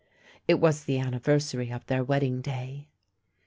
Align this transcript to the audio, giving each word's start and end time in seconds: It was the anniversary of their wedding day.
It 0.47 0.55
was 0.59 0.85
the 0.85 0.97
anniversary 0.97 1.69
of 1.71 1.85
their 1.85 2.03
wedding 2.03 2.41
day. 2.41 2.87